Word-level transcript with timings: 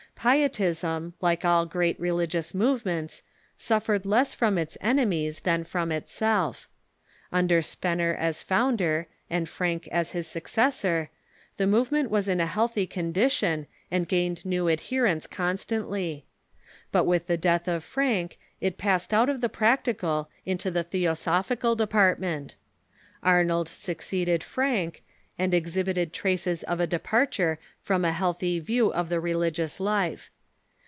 Pietism, 0.23 1.15
like 1.19 1.43
all 1.43 1.65
great 1.65 1.99
religious 1.99 2.53
movements, 2.53 3.23
suffered 3.57 4.05
less 4.05 4.35
from 4.35 4.55
its 4.59 4.77
enemies 4.79 5.39
than 5.39 5.63
from 5.63 5.91
itself. 5.91 6.67
Under 7.31 7.59
Spener 7.63 8.15
as 8.15 8.39
founder, 8.39 9.07
and 9.31 9.47
Francke 9.47 9.87
as 9.87 10.11
his 10.11 10.27
successor, 10.27 11.09
the 11.57 11.65
movement 11.65 12.11
was 12.11 12.27
in 12.27 12.37
p'iet'isni° 12.37 12.43
^ 12.45 12.47
healthy 12.49 12.85
condition, 12.85 13.65
and 13.89 14.07
gained 14.07 14.45
new 14.45 14.69
adherents 14.69 15.25
con 15.25 15.55
stantly. 15.55 16.21
But 16.91 17.05
with 17.05 17.25
the 17.25 17.35
death 17.35 17.67
of 17.67 17.83
Francke 17.83 18.37
it 18.59 18.77
passed 18.77 19.15
out 19.15 19.27
of 19.27 19.41
the 19.41 19.49
practical 19.49 20.29
into 20.45 20.69
the 20.69 20.83
theosophical 20.83 21.75
department. 21.75 22.55
Arnold 23.23 23.67
succeeded 23.67 24.41
Francke, 24.41 25.01
and 25.39 25.55
exhibited 25.55 26.13
traces 26.13 26.61
of 26.63 26.79
a 26.79 26.85
departure 26.85 27.57
from 27.81 28.05
a 28.05 28.11
healthy 28.11 28.59
view 28.59 28.93
of 28.93 29.09
the 29.09 29.19
religious 29.19 29.79
life. 29.79 30.29